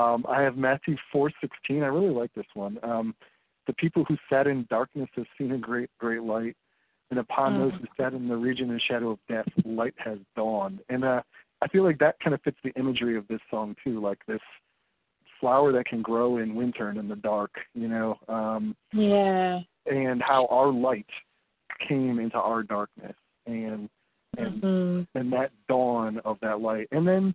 Um, 0.00 0.24
I 0.36 0.38
have 0.46 0.56
Matthew 0.56 0.96
four 1.12 1.30
sixteen. 1.42 1.82
I 1.82 1.90
really 1.96 2.14
like 2.22 2.32
this 2.34 2.50
one. 2.54 2.74
Um, 2.82 3.14
the 3.66 3.74
people 3.74 4.02
who 4.08 4.16
sat 4.30 4.46
in 4.46 4.66
darkness 4.70 5.10
have 5.16 5.26
seen 5.36 5.52
a 5.52 5.58
great 5.58 5.90
great 6.04 6.22
light, 6.22 6.56
and 7.10 7.18
upon 7.20 7.48
Mm. 7.54 7.58
those 7.58 7.74
who 7.80 7.86
sat 7.98 8.12
in 8.14 8.28
the 8.28 8.36
region 8.48 8.70
and 8.70 8.80
shadow 8.88 9.10
of 9.10 9.18
death, 9.28 9.48
light 9.64 9.94
has 9.98 10.18
dawned. 10.36 10.80
And 10.88 11.04
uh, 11.04 11.22
I 11.62 11.68
feel 11.68 11.84
like 11.88 11.98
that 11.98 12.16
kind 12.20 12.34
of 12.34 12.40
fits 12.42 12.58
the 12.62 12.72
imagery 12.82 13.16
of 13.16 13.26
this 13.28 13.42
song 13.50 13.76
too, 13.84 14.00
like 14.08 14.20
this 14.26 14.44
flower 15.40 15.70
that 15.72 15.86
can 15.86 16.02
grow 16.02 16.38
in 16.38 16.54
winter 16.54 16.88
and 16.90 16.98
in 16.98 17.08
the 17.08 17.16
dark, 17.16 17.52
you 17.74 17.88
know, 17.88 18.18
um, 18.28 18.76
Yeah. 18.92 19.60
And 19.90 20.22
how 20.22 20.46
our 20.46 20.72
light 20.72 21.06
came 21.88 22.18
into 22.18 22.38
our 22.38 22.62
darkness, 22.62 23.14
and 23.46 23.88
and 24.36 24.62
Mhm. 24.62 25.06
and 25.14 25.32
that 25.32 25.50
dawn 25.68 26.18
of 26.24 26.38
that 26.40 26.60
light, 26.60 26.88
and 26.92 27.06
then 27.06 27.34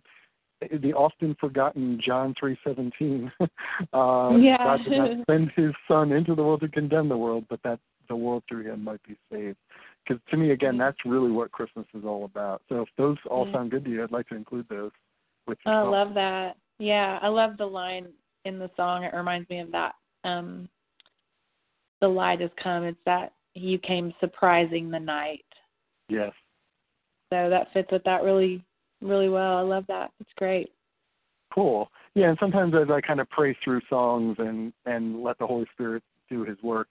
the 0.70 0.94
often 0.94 1.34
forgotten 1.34 2.00
John 2.00 2.34
three 2.38 2.58
seventeen. 2.64 3.30
uh, 3.92 4.36
Yeah. 4.38 4.62
God 4.64 4.84
did 4.84 4.96
not 4.96 5.10
send 5.28 5.50
His 5.52 5.74
Son 5.88 6.12
into 6.12 6.34
the 6.34 6.42
world 6.42 6.60
to 6.60 6.68
condemn 6.68 7.08
the 7.08 7.18
world, 7.18 7.46
but 7.48 7.62
that 7.62 7.80
the 8.08 8.16
world 8.16 8.44
through 8.48 8.64
Him 8.64 8.84
might 8.84 9.02
be 9.02 9.16
saved. 9.30 9.58
Because 10.06 10.22
to 10.30 10.36
me, 10.36 10.50
again, 10.50 10.76
that's 10.76 10.98
really 11.04 11.30
what 11.30 11.52
Christmas 11.52 11.86
is 11.94 12.04
all 12.04 12.24
about. 12.24 12.62
So 12.68 12.82
if 12.82 12.88
those 12.96 13.16
all 13.26 13.46
Yeah. 13.46 13.52
sound 13.52 13.70
good 13.70 13.84
to 13.84 13.90
you, 13.90 14.02
I'd 14.02 14.12
like 14.12 14.28
to 14.28 14.36
include 14.36 14.68
those 14.68 14.92
with 15.46 15.58
your 15.64 15.74
I 15.74 15.82
love 15.82 16.14
that. 16.14 16.56
Yeah, 16.78 17.18
I 17.22 17.28
love 17.28 17.56
the 17.56 17.66
line 17.66 18.12
in 18.44 18.58
the 18.58 18.70
song. 18.76 19.04
It 19.04 19.14
reminds 19.14 19.48
me 19.48 19.60
of 19.60 19.70
that. 19.72 19.94
Um, 20.24 20.68
the 22.04 22.08
light 22.08 22.40
has 22.42 22.50
come. 22.62 22.84
It's 22.84 22.98
that 23.06 23.32
you 23.54 23.78
came 23.78 24.12
surprising 24.20 24.90
the 24.90 25.00
night. 25.00 25.44
Yes. 26.10 26.32
So 27.32 27.48
that 27.48 27.68
fits 27.72 27.88
with 27.90 28.04
that 28.04 28.22
really, 28.22 28.62
really 29.00 29.30
well. 29.30 29.56
I 29.56 29.62
love 29.62 29.86
that. 29.88 30.10
It's 30.20 30.30
great. 30.36 30.70
Cool. 31.54 31.88
Yeah, 32.14 32.28
and 32.28 32.36
sometimes 32.38 32.74
as 32.74 32.90
I 32.90 33.00
kind 33.00 33.20
of 33.20 33.30
pray 33.30 33.56
through 33.64 33.80
songs 33.88 34.36
and 34.38 34.72
and 34.84 35.22
let 35.22 35.38
the 35.38 35.46
Holy 35.46 35.66
Spirit 35.72 36.02
do 36.28 36.44
His 36.44 36.58
work, 36.62 36.88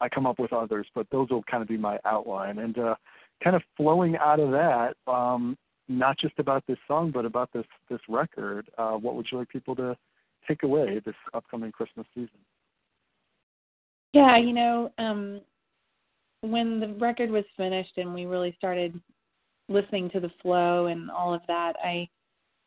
I 0.00 0.08
come 0.08 0.26
up 0.26 0.40
with 0.40 0.52
others, 0.52 0.88
but 0.96 1.06
those 1.12 1.30
will 1.30 1.44
kind 1.44 1.62
of 1.62 1.68
be 1.68 1.76
my 1.76 1.98
outline. 2.04 2.58
And 2.58 2.76
uh, 2.76 2.96
kind 3.44 3.54
of 3.54 3.62
flowing 3.76 4.16
out 4.16 4.40
of 4.40 4.50
that, 4.50 4.94
um, 5.06 5.56
not 5.88 6.18
just 6.18 6.34
about 6.38 6.64
this 6.66 6.78
song, 6.88 7.12
but 7.14 7.24
about 7.24 7.50
this 7.52 7.66
this 7.88 8.00
record. 8.08 8.68
Uh, 8.76 8.94
what 8.94 9.14
would 9.14 9.26
you 9.30 9.38
like 9.38 9.48
people 9.48 9.76
to 9.76 9.96
take 10.48 10.64
away 10.64 11.00
this 11.04 11.14
upcoming 11.34 11.70
Christmas 11.70 12.06
season? 12.14 12.40
Yeah, 14.12 14.36
you 14.38 14.52
know, 14.52 14.92
um, 14.98 15.40
when 16.40 16.80
the 16.80 16.88
record 16.94 17.30
was 17.30 17.44
finished 17.56 17.92
and 17.96 18.14
we 18.14 18.26
really 18.26 18.54
started 18.56 18.98
listening 19.68 20.10
to 20.10 20.20
the 20.20 20.30
flow 20.42 20.86
and 20.86 21.10
all 21.10 21.34
of 21.34 21.42
that, 21.48 21.74
I 21.82 22.08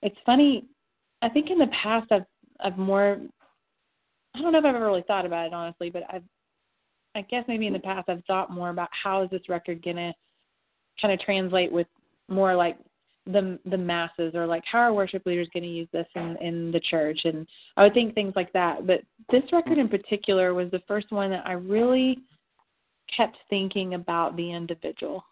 it's 0.01 0.17
funny, 0.25 0.65
I 1.21 1.29
think 1.29 1.49
in 1.49 1.57
the 1.57 1.67
past 1.67 2.11
I've 2.11 2.25
I've 2.59 2.77
more 2.77 3.19
I 4.35 4.41
don't 4.41 4.51
know 4.51 4.59
if 4.59 4.65
I've 4.65 4.75
ever 4.75 4.85
really 4.85 5.03
thought 5.07 5.25
about 5.25 5.47
it 5.47 5.53
honestly, 5.53 5.89
but 5.89 6.03
I've 6.11 6.23
I 7.15 7.21
guess 7.21 7.45
maybe 7.47 7.67
in 7.67 7.73
the 7.73 7.79
past 7.79 8.09
I've 8.09 8.23
thought 8.25 8.51
more 8.51 8.69
about 8.69 8.89
how 8.91 9.23
is 9.23 9.29
this 9.29 9.49
record 9.49 9.83
gonna 9.83 10.13
kind 11.01 11.13
of 11.13 11.19
translate 11.21 11.71
with 11.71 11.87
more 12.27 12.55
like 12.55 12.77
the 13.31 13.59
the 13.69 13.77
masses 13.77 14.33
or 14.35 14.45
like 14.45 14.63
how 14.69 14.79
are 14.79 14.93
worship 14.93 15.25
leaders 15.25 15.49
going 15.53 15.63
to 15.63 15.69
use 15.69 15.87
this 15.91 16.07
in 16.15 16.37
in 16.41 16.71
the 16.71 16.79
church 16.79 17.21
and 17.25 17.47
I 17.77 17.83
would 17.83 17.93
think 17.93 18.13
things 18.13 18.33
like 18.35 18.51
that. 18.53 18.87
But 18.87 19.01
this 19.31 19.43
record 19.51 19.77
in 19.77 19.89
particular 19.89 20.53
was 20.53 20.71
the 20.71 20.81
first 20.87 21.11
one 21.11 21.29
that 21.31 21.45
I 21.45 21.53
really 21.53 22.19
kept 23.15 23.37
thinking 23.49 23.93
about 23.93 24.35
the 24.35 24.51
individual. 24.51 25.23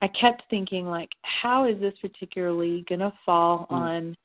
I 0.00 0.08
kept 0.08 0.42
thinking 0.50 0.86
like 0.86 1.10
how 1.22 1.66
is 1.66 1.80
this 1.80 1.94
particularly 2.00 2.84
going 2.88 3.00
to 3.00 3.12
fall 3.24 3.66
Mm. 3.70 3.72
on 3.72 4.16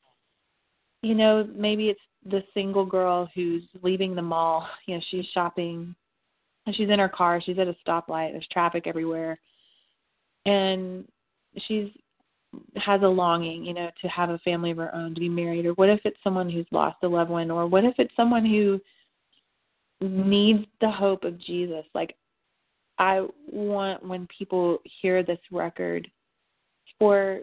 you 1.01 1.15
know 1.15 1.47
maybe 1.55 1.89
it's 1.89 1.99
the 2.25 2.43
single 2.53 2.85
girl 2.85 3.29
who's 3.35 3.63
leaving 3.81 4.15
the 4.15 4.21
mall, 4.21 4.67
you 4.85 4.95
know, 4.95 5.01
she's 5.09 5.25
shopping 5.33 5.93
and 6.65 6.75
she's 6.75 6.89
in 6.89 6.99
her 6.99 7.09
car, 7.09 7.41
she's 7.41 7.59
at 7.59 7.67
a 7.67 7.75
stoplight, 7.85 8.31
there's 8.31 8.47
traffic 8.51 8.87
everywhere. 8.87 9.37
And 10.45 11.05
she's 11.67 11.89
has 12.75 13.01
a 13.01 13.07
longing, 13.07 13.63
you 13.65 13.73
know, 13.73 13.89
to 14.01 14.07
have 14.07 14.29
a 14.29 14.37
family 14.39 14.71
of 14.71 14.77
her 14.77 14.93
own, 14.93 15.13
to 15.13 15.19
be 15.19 15.29
married, 15.29 15.65
or 15.65 15.73
what 15.73 15.89
if 15.89 15.99
it's 16.05 16.17
someone 16.23 16.49
who's 16.49 16.65
lost 16.71 16.97
a 17.03 17.07
loved 17.07 17.29
one, 17.29 17.51
or 17.51 17.67
what 17.67 17.85
if 17.85 17.95
it's 17.97 18.15
someone 18.15 18.45
who 18.45 18.79
needs 20.01 20.65
the 20.81 20.89
hope 20.89 21.23
of 21.23 21.39
Jesus? 21.39 21.85
Like, 21.93 22.15
I 22.97 23.25
want 23.51 24.05
when 24.05 24.27
people 24.37 24.79
hear 25.01 25.23
this 25.23 25.39
record 25.51 26.07
for 26.99 27.41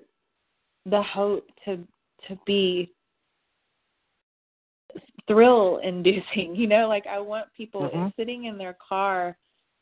the 0.87 1.03
hope 1.03 1.47
to 1.65 1.79
to 2.29 2.39
be 2.47 2.93
thrill 5.27 5.79
inducing, 5.79 6.55
you 6.57 6.67
know, 6.67 6.89
like 6.89 7.07
I 7.07 7.19
want 7.19 7.53
people 7.57 7.83
Mhm. 7.83 8.15
sitting 8.17 8.45
in 8.45 8.59
their 8.59 8.75
car 8.75 9.37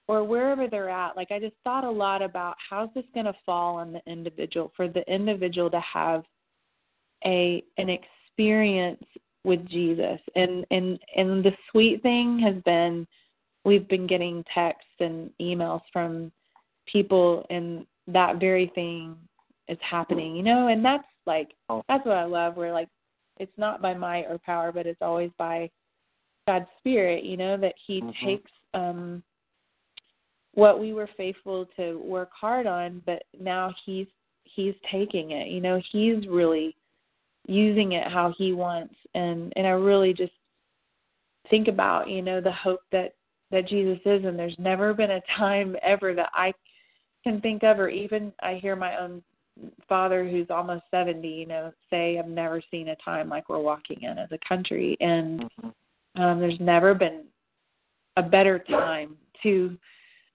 or 0.09 0.25
wherever 0.25 0.66
they're 0.66 0.88
at. 0.88 1.16
Like 1.16 1.31
I 1.31 1.38
just 1.38 1.55
thought 1.62 1.85
a 1.85 1.90
lot 1.90 2.23
about 2.23 2.57
how's 2.68 2.88
this 2.94 3.05
going 3.14 3.27
to 3.27 3.35
fall 3.47 3.77
on 3.77 3.92
the 3.92 4.01
individual 4.11 4.73
for 4.75 4.88
the 4.88 5.03
individual 5.12 5.71
to 5.71 5.81
have 5.81 6.25
a 7.25 7.62
an 7.77 7.88
experience 7.90 9.05
with 9.44 9.66
Jesus. 9.68 10.21
And 10.35 10.66
and 10.71 10.99
and 11.14 11.44
the 11.44 11.53
sweet 11.71 12.03
thing 12.03 12.38
has 12.40 12.57
been 12.64 13.07
we've 13.64 13.88
been 13.88 14.07
getting 14.07 14.44
texts 14.55 14.90
and 15.01 15.31
emails 15.40 15.83
from 15.92 16.33
people 16.90 17.47
and 17.51 17.87
that 18.07 18.40
very 18.40 18.73
thing 18.75 19.14
is 19.68 19.79
happening, 19.83 20.35
you 20.35 20.42
know, 20.42 20.68
and 20.68 20.83
that's 20.83 21.05
like 21.27 21.51
Oh. 21.68 21.85
that's 21.88 22.07
what 22.07 22.16
I 22.16 22.25
love 22.25 22.57
where 22.57 22.73
like 22.73 22.88
it's 23.38 23.57
not 23.59 23.83
by 23.83 23.94
might 23.94 24.25
or 24.25 24.38
power, 24.38 24.73
but 24.73 24.87
it's 24.87 25.03
always 25.03 25.31
by 25.38 25.71
God's 26.47 26.66
spirit, 26.79 27.25
you 27.25 27.37
know, 27.37 27.59
that 27.59 27.75
he 27.87 28.01
Mhm. 28.01 28.14
takes 28.25 28.51
um 28.73 29.23
what 30.54 30.80
we 30.80 30.92
were 30.92 31.08
faithful 31.16 31.66
to 31.76 31.98
work 32.04 32.30
hard 32.32 32.66
on, 32.66 33.02
but 33.06 33.22
now 33.38 33.72
he's 33.84 34.06
he's 34.44 34.74
taking 34.90 35.32
it. 35.32 35.48
You 35.48 35.61
know, 35.61 35.80
he's 35.90 36.26
really 36.26 36.74
using 37.46 37.92
it 37.92 38.06
how 38.06 38.34
he 38.37 38.52
wants 38.52 38.94
and 39.14 39.52
and 39.56 39.66
I 39.66 39.70
really 39.70 40.12
just 40.12 40.32
think 41.50 41.68
about, 41.68 42.08
you 42.08 42.22
know, 42.22 42.40
the 42.40 42.52
hope 42.52 42.80
that 42.92 43.14
that 43.50 43.68
Jesus 43.68 43.98
is, 44.04 44.24
and 44.24 44.38
there's 44.38 44.56
never 44.58 44.92
been 44.92 45.12
a 45.12 45.22
time 45.37 45.76
ever 45.82 46.14
that 46.14 46.30
I 46.34 46.52
can 47.24 47.40
think 47.40 47.62
of, 47.62 47.78
or 47.78 47.88
even 47.88 48.32
I 48.42 48.54
hear 48.54 48.76
my 48.76 48.98
own 48.98 49.22
father 49.88 50.28
who's 50.28 50.50
almost 50.50 50.84
70, 50.90 51.26
you 51.26 51.46
know, 51.46 51.72
say, 51.90 52.18
I've 52.18 52.28
never 52.28 52.62
seen 52.70 52.88
a 52.88 52.96
time 52.96 53.28
like 53.28 53.48
we're 53.48 53.58
walking 53.58 54.02
in 54.02 54.18
as 54.18 54.28
a 54.32 54.38
country. 54.48 54.96
And 55.00 55.40
Mm-hmm. 55.40 56.22
um, 56.22 56.40
there's 56.40 56.61
never 56.61 56.94
been 56.94 57.24
a 58.16 58.22
better 58.22 58.58
time 58.58 59.16
to 59.42 59.76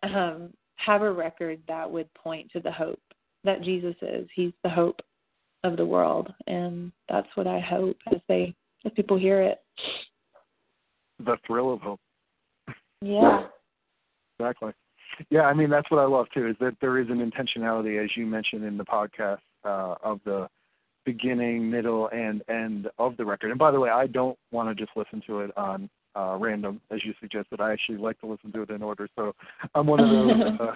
um, 0.04 0.54
have 0.76 1.02
a 1.02 1.12
record 1.12 1.62
that 1.68 1.90
would 1.90 2.14
point 2.14 2.52
to 2.52 2.60
the 2.60 2.72
hope 2.72 3.00
that 3.44 3.62
Jesus 3.62 3.96
is. 4.02 4.28
He's 4.36 4.54
the 4.64 4.70
hope 4.70 5.02
of 5.64 5.78
the 5.78 5.86
world. 5.86 6.34
And 6.48 6.92
that's 7.10 7.28
what 7.36 7.48
I 7.48 7.60
hope 7.60 7.98
as 8.12 8.20
they, 8.28 8.54
as 8.86 8.92
people 8.96 9.18
hear 9.18 9.42
it. 9.42 9.62
The 11.20 11.38
thrill 11.48 11.74
of 11.74 11.82
hope. 11.82 12.00
Yeah. 13.02 13.44
Exactly. 14.40 14.72
Yeah, 15.30 15.42
I 15.42 15.54
mean 15.54 15.70
that's 15.70 15.90
what 15.92 16.00
I 16.00 16.06
love 16.06 16.26
too 16.34 16.48
is 16.48 16.56
that 16.60 16.76
there 16.82 16.98
is 16.98 17.08
an 17.10 17.20
intentionality, 17.20 18.04
as 18.04 18.10
you 18.18 18.26
mentioned 18.26 18.64
in 18.64 18.78
the 18.78 18.86
podcast, 18.86 19.40
uh, 19.64 19.96
of 20.04 20.20
the 20.26 20.48
beginning, 21.06 21.70
middle, 21.70 22.08
and 22.10 22.42
end 22.50 22.88
of 22.98 23.16
the 23.18 23.26
record. 23.26 23.52
And 23.52 23.60
by 23.60 23.72
the 23.72 23.80
way, 23.80 23.90
I 23.90 24.08
don't 24.08 24.38
want 24.52 24.70
to 24.70 24.76
just 24.76 24.96
listen 24.98 25.22
to 25.28 25.42
it 25.42 25.56
on 25.58 25.90
uh, 26.16 26.38
random, 26.40 26.82
as 26.92 27.04
you 27.04 27.14
suggested. 27.20 27.62
I 27.62 27.72
actually 27.72 27.98
like 27.98 28.20
to 28.22 28.28
listen 28.28 28.52
to 28.54 28.62
it 28.62 28.70
in 28.70 28.82
order. 28.82 29.08
So 29.16 29.34
I'm 29.76 29.88
one 29.88 30.00
of 30.00 30.10
those 30.10 30.32
uh, 30.60 30.76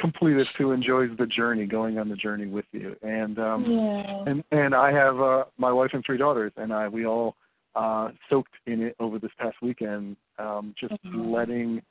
completists 0.00 0.54
who 0.58 0.72
enjoys 0.72 1.10
the 1.18 1.26
journey, 1.26 1.66
going 1.66 1.98
on 1.98 2.08
the 2.08 2.16
journey 2.16 2.46
with 2.46 2.66
you. 2.72 2.96
And 3.02 3.38
um, 3.38 3.64
Yeah. 3.64 4.24
and 4.26 4.44
and 4.50 4.74
I 4.74 4.92
have 4.92 5.20
uh, 5.20 5.44
my 5.58 5.72
wife 5.72 5.90
and 5.92 6.04
three 6.04 6.18
daughters, 6.18 6.52
and 6.56 6.72
I 6.72 6.88
we 6.88 7.06
all 7.06 7.36
uh, 7.74 8.10
soaked 8.30 8.54
in 8.66 8.82
it 8.82 8.96
over 9.00 9.18
this 9.18 9.32
past 9.38 9.56
weekend, 9.62 10.16
um, 10.38 10.74
just 10.78 10.94
Mhm. 11.04 11.32
letting 11.32 11.82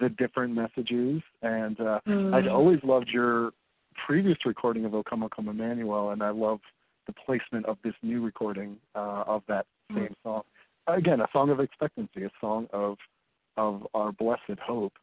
the 0.00 0.08
different 0.08 0.54
messages. 0.54 1.22
And 1.42 1.80
uh, 1.80 2.00
Mm. 2.06 2.34
I'd 2.34 2.48
always 2.48 2.82
loved 2.82 3.08
your 3.08 3.52
previous 4.06 4.38
recording 4.44 4.84
of 4.84 4.94
O 4.94 5.02
Come, 5.02 5.22
O 5.22 5.28
Come 5.28 5.48
Emmanuel, 5.48 6.10
and 6.10 6.22
I 6.22 6.30
love 6.30 6.60
the 7.06 7.12
placement 7.12 7.66
of 7.66 7.78
this 7.82 7.94
new 8.02 8.22
recording 8.22 8.78
uh, 8.94 9.24
of 9.26 9.42
that 9.48 9.66
same 9.94 10.14
song. 10.22 10.42
Again, 10.88 11.20
a 11.20 11.28
song 11.32 11.50
of 11.50 11.60
expectancy, 11.60 12.24
a 12.24 12.30
song 12.40 12.68
of 12.72 12.96
of 13.56 13.86
our 13.94 14.12
blessed 14.12 14.58
hope, 14.64 14.94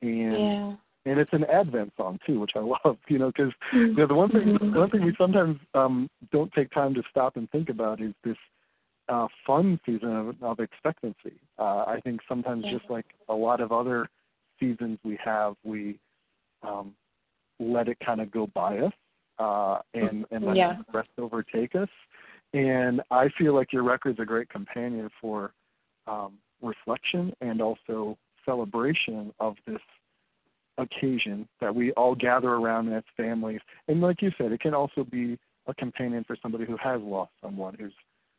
and 0.00 0.50
yeah. 0.50 0.76
and 1.04 1.20
it's 1.20 1.32
an 1.32 1.44
Advent 1.44 1.92
song 1.96 2.18
too, 2.26 2.40
which 2.40 2.52
I 2.56 2.60
love. 2.84 2.96
You 3.08 3.18
know, 3.18 3.26
because 3.28 3.52
you 3.72 3.94
know, 3.94 4.06
the 4.06 4.14
one 4.14 4.30
thing 4.30 4.56
the 4.72 4.80
one 4.80 4.90
thing 4.90 5.04
we 5.04 5.14
sometimes 5.18 5.58
um, 5.74 6.08
don't 6.32 6.52
take 6.52 6.70
time 6.70 6.94
to 6.94 7.02
stop 7.10 7.36
and 7.36 7.50
think 7.50 7.68
about 7.68 8.00
is 8.00 8.12
this 8.24 8.36
uh, 9.08 9.28
fun 9.46 9.78
season 9.86 10.16
of, 10.16 10.42
of 10.42 10.60
expectancy. 10.60 11.38
Uh, 11.58 11.84
I 11.86 12.00
think 12.02 12.20
sometimes 12.28 12.64
Yeah. 12.64 12.78
just 12.78 12.90
like 12.90 13.06
a 13.28 13.34
lot 13.34 13.60
of 13.60 13.72
other 13.72 14.08
seasons 14.58 14.98
we 15.04 15.16
have, 15.24 15.54
we 15.64 15.98
um, 16.62 16.94
let 17.60 17.88
it 17.88 17.98
kind 18.04 18.20
of 18.20 18.30
go 18.30 18.46
by 18.48 18.78
us 18.78 18.92
uh, 19.38 19.78
and 19.94 20.24
and 20.30 20.44
let 20.44 20.56
Yeah. 20.56 20.76
the 20.76 20.98
rest 20.98 21.10
overtake 21.18 21.74
us. 21.74 21.88
And 22.56 23.02
I 23.10 23.28
feel 23.36 23.54
like 23.54 23.70
your 23.70 23.82
record's 23.82 24.18
a 24.18 24.24
great 24.24 24.48
companion 24.48 25.10
for 25.20 25.52
um, 26.06 26.38
reflection 26.62 27.34
and 27.42 27.60
also 27.60 28.16
celebration 28.46 29.34
of 29.38 29.56
this 29.66 29.80
occasion 30.78 31.46
that 31.60 31.74
we 31.74 31.92
all 31.92 32.14
gather 32.14 32.54
around 32.54 32.90
as 32.94 33.02
families. 33.14 33.60
And 33.88 34.00
like 34.00 34.22
you 34.22 34.30
said, 34.38 34.52
it 34.52 34.60
can 34.60 34.72
also 34.72 35.04
be 35.04 35.38
a 35.66 35.74
companion 35.74 36.24
for 36.26 36.34
somebody 36.40 36.64
who 36.64 36.78
has 36.82 36.98
lost 37.02 37.32
someone 37.42 37.76
who's 37.78 37.92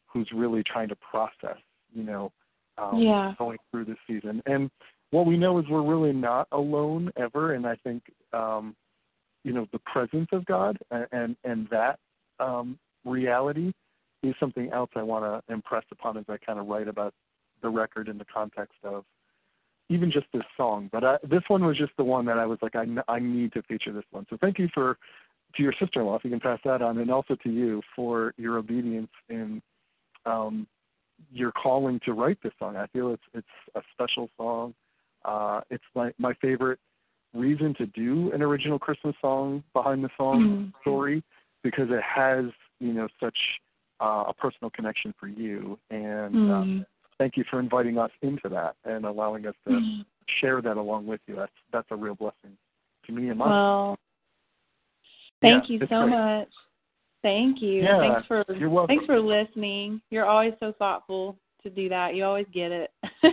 who's 0.07 0.29
really 0.33 0.63
trying 0.63 0.89
to 0.89 0.95
process, 0.95 1.57
you 1.93 2.01
know, 2.01 2.31
um, 2.79 2.97
Yeah. 2.97 3.35
going 3.37 3.59
through 3.69 3.85
this 3.85 3.97
season. 4.07 4.41
And 4.47 4.71
what 5.11 5.27
we 5.27 5.37
know 5.37 5.59
is 5.59 5.67
we're 5.67 5.83
really 5.83 6.13
not 6.13 6.47
alone 6.53 7.11
ever. 7.17 7.53
And 7.53 7.67
I 7.67 7.75
think, 7.75 8.01
um, 8.33 8.75
you 9.43 9.53
know, 9.53 9.67
the 9.71 9.79
presence 9.79 10.29
of 10.31 10.43
God 10.45 10.79
and 10.89 11.07
and, 11.11 11.35
and 11.43 11.69
that 11.69 11.99
um, 12.39 12.79
reality 13.05 13.73
is 14.23 14.35
something 14.39 14.71
else 14.71 14.89
I 14.95 15.03
want 15.03 15.25
to 15.25 15.53
impress 15.53 15.83
upon 15.91 16.17
as 16.17 16.25
I 16.27 16.37
kind 16.37 16.59
of 16.59 16.67
write 16.67 16.87
about 16.87 17.13
the 17.61 17.69
record 17.69 18.07
in 18.07 18.17
the 18.17 18.25
context 18.25 18.75
of 18.83 19.05
even 19.89 20.11
just 20.11 20.27
this 20.33 20.43
song. 20.55 20.89
But 20.91 21.03
I, 21.03 21.17
this 21.23 21.43
one 21.47 21.65
was 21.65 21.77
just 21.77 21.93
the 21.97 22.03
one 22.03 22.25
that 22.25 22.37
I 22.37 22.45
was 22.45 22.59
like, 22.61 22.75
I, 22.75 22.85
I 23.07 23.19
need 23.19 23.53
to 23.53 23.61
feature 23.63 23.93
this 23.93 24.03
one. 24.11 24.25
So 24.29 24.37
thank 24.39 24.59
you 24.59 24.67
for 24.73 24.97
to 25.55 25.63
your 25.63 25.73
sister-in-law, 25.79 26.15
if 26.15 26.23
you 26.23 26.29
can 26.29 26.41
pass 26.41 26.59
that 26.65 26.81
on, 26.81 26.97
and 26.97 27.09
also 27.09 27.35
to 27.35 27.49
you 27.49 27.81
for 27.95 28.33
your 28.37 28.57
obedience 28.57 29.09
in 29.29 29.61
um, 30.25 30.67
your 31.31 31.51
calling 31.51 31.99
to 32.05 32.13
write 32.13 32.37
this 32.43 32.51
song. 32.59 32.75
I 32.75 32.87
feel 32.87 33.11
it's 33.13 33.23
it's 33.33 33.47
a 33.75 33.81
special 33.93 34.29
song. 34.37 34.73
Uh, 35.23 35.61
it's 35.69 35.83
my 35.95 36.11
my 36.17 36.33
favorite 36.41 36.79
reason 37.33 37.73
to 37.75 37.85
do 37.87 38.31
an 38.33 38.41
original 38.41 38.77
Christmas 38.77 39.15
song 39.21 39.63
behind 39.73 40.03
the 40.03 40.09
song 40.17 40.41
Mhm. 40.41 40.81
story 40.81 41.23
because 41.63 41.89
it 41.89 42.03
has 42.03 42.45
you 42.79 42.93
know 42.93 43.07
such 43.19 43.37
uh, 43.99 44.25
a 44.27 44.33
personal 44.33 44.69
connection 44.69 45.13
for 45.19 45.27
you 45.27 45.77
and. 45.89 46.33
Mm. 46.35 46.85
thank 47.19 47.35
you 47.35 47.43
for 47.49 47.59
inviting 47.59 47.97
us 47.97 48.11
into 48.21 48.47
that 48.47 48.75
and 48.85 49.03
allowing 49.03 49.47
us 49.47 49.55
to 49.65 49.71
Mm. 49.73 50.05
share 50.39 50.61
that 50.61 50.77
along 50.77 51.07
with 51.07 51.19
you. 51.27 51.35
That's 51.35 51.51
that's 51.71 51.87
a 51.89 51.95
real 51.95 52.13
blessing 52.13 52.55
to 53.07 53.11
me 53.11 53.29
and 53.29 53.39
mine. 53.39 53.49
Well, 53.49 53.97
thank 55.41 55.67
Yeah, 55.67 55.73
you 55.79 55.87
so 55.87 56.01
great. 56.03 56.09
much. 56.11 56.49
Thank 57.23 57.61
you. 57.61 57.81
Yeah, 57.81 57.99
thanks 57.99 58.27
for 58.27 58.45
you're 58.55 58.69
welcome. 58.69 58.87
thanks 58.95 59.05
for 59.07 59.19
listening. 59.19 59.99
You're 60.11 60.27
always 60.27 60.53
so 60.59 60.73
thoughtful 60.73 61.35
to 61.63 61.69
do 61.71 61.89
that. 61.89 62.13
You 62.15 62.23
always 62.23 62.45
get 62.53 62.71
it. 62.71 62.91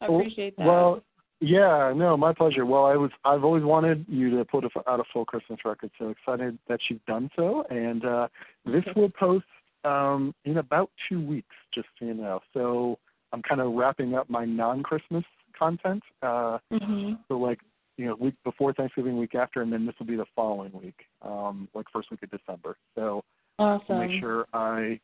I 0.00 0.06
appreciate 0.06 0.54
that. 0.58 0.66
Well, 0.66 1.02
yeah, 1.40 1.92
no, 1.94 2.16
my 2.16 2.32
pleasure. 2.32 2.64
Well, 2.64 2.86
I 2.86 2.96
was 2.96 3.10
I've 3.24 3.44
always 3.44 3.62
wanted 3.62 4.06
you 4.08 4.36
to 4.38 4.44
put 4.44 4.64
a, 4.64 4.70
out 4.88 5.00
a 5.00 5.04
full 5.12 5.24
Christmas 5.24 5.60
record, 5.64 5.90
so 5.98 6.08
excited 6.08 6.58
that 6.68 6.80
you've 6.88 7.04
done 7.06 7.30
so. 7.36 7.64
And 7.70 8.04
uh, 8.04 8.28
this 8.64 8.84
will 8.94 9.10
post 9.10 9.44
um, 9.84 10.34
in 10.44 10.58
about 10.58 10.90
two 11.08 11.24
weeks, 11.24 11.54
just 11.74 11.88
so 11.98 12.06
you 12.06 12.14
know. 12.14 12.40
So 12.54 12.98
I'm 13.32 13.42
kind 13.42 13.60
of 13.60 13.72
wrapping 13.74 14.14
up 14.14 14.30
my 14.30 14.44
non-Christmas 14.44 15.24
content. 15.58 16.02
Uh, 16.22 16.58
mhm. 16.72 17.18
So 17.28 17.38
like, 17.38 17.60
you 17.96 18.06
know, 18.06 18.16
week 18.16 18.34
before 18.44 18.72
Thanksgiving, 18.72 19.18
week 19.18 19.34
after, 19.34 19.62
and 19.62 19.72
then 19.72 19.86
this 19.86 19.94
will 19.98 20.06
be 20.06 20.16
the 20.16 20.26
following 20.34 20.72
week, 20.72 21.04
um, 21.22 21.68
like 21.74 21.86
first 21.92 22.10
week 22.10 22.22
of 22.22 22.30
December. 22.30 22.76
So 22.94 23.22
Awesome. 23.58 23.98
make 24.00 24.20
sure 24.20 24.46
I 24.52 25.00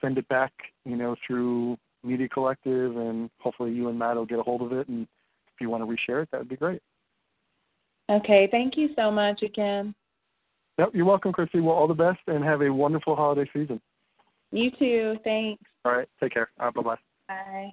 send 0.00 0.18
it 0.18 0.28
back, 0.28 0.52
you 0.84 0.96
know, 0.96 1.16
through 1.26 1.78
Media 2.04 2.28
Collective, 2.28 2.96
and 2.96 3.30
hopefully 3.38 3.72
you 3.72 3.88
and 3.88 3.98
Matt 3.98 4.16
will 4.16 4.26
get 4.26 4.38
a 4.38 4.42
hold 4.42 4.62
of 4.62 4.72
it. 4.72 4.88
And 4.88 5.06
you 5.62 5.70
want 5.70 5.82
to 5.82 5.86
reshare 5.86 6.22
it, 6.22 6.28
that 6.32 6.38
would 6.38 6.48
be 6.48 6.56
great. 6.56 6.82
Okay, 8.10 8.48
thank 8.50 8.76
you 8.76 8.90
so 8.96 9.10
much 9.10 9.42
again. 9.42 9.94
Yep, 10.78 10.90
you're 10.94 11.06
welcome, 11.06 11.32
Christy. 11.32 11.60
Well, 11.60 11.74
all 11.74 11.88
the 11.88 11.94
best, 11.94 12.20
and 12.26 12.44
have 12.44 12.62
a 12.62 12.72
wonderful 12.72 13.14
holiday 13.14 13.48
season. 13.52 13.80
You 14.50 14.70
too. 14.78 15.16
Thanks. 15.24 15.62
All 15.84 15.92
right, 15.92 16.08
take 16.20 16.32
care. 16.32 16.50
Uh, 16.58 16.70
bye 16.70 16.96
bye. 17.28 17.72